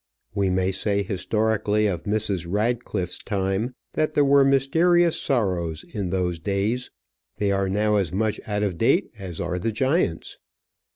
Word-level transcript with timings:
We 0.33 0.49
may 0.49 0.71
say 0.71 1.03
historically 1.03 1.85
of 1.85 2.05
Mrs. 2.05 2.47
Radcliffe's 2.49 3.19
time 3.19 3.75
that 3.93 4.15
there 4.15 4.25
were 4.25 4.43
mysterious 4.43 5.21
sorrows 5.21 5.85
in 5.93 6.09
those 6.09 6.39
days. 6.39 6.89
They 7.37 7.51
are 7.51 7.69
now 7.69 7.97
as 7.97 8.11
much 8.11 8.39
out 8.47 8.63
of 8.63 8.79
date 8.79 9.11
as 9.19 9.39
are 9.39 9.59
the 9.59 9.71
giants. 9.71 10.39